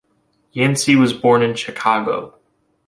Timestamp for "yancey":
0.53-0.95